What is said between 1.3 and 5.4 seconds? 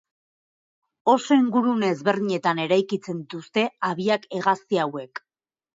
ingurune ezberdinetan eraikitzen dituzte habiak hegazti hauek.